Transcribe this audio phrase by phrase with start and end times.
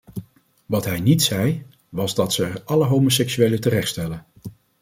[0.65, 4.25] Wat hij niet zei was dat ze er alle homoseksuelen terechtstellen.